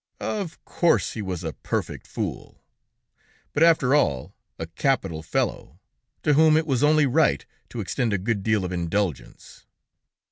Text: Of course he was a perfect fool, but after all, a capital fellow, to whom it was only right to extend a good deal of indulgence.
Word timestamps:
Of 0.19 0.65
course 0.65 1.13
he 1.13 1.21
was 1.21 1.43
a 1.43 1.53
perfect 1.53 2.07
fool, 2.07 2.63
but 3.53 3.61
after 3.61 3.93
all, 3.93 4.33
a 4.57 4.65
capital 4.65 5.21
fellow, 5.21 5.79
to 6.23 6.33
whom 6.33 6.57
it 6.57 6.65
was 6.65 6.81
only 6.83 7.05
right 7.05 7.45
to 7.69 7.79
extend 7.81 8.11
a 8.11 8.17
good 8.17 8.41
deal 8.41 8.65
of 8.65 8.71
indulgence. 8.71 9.67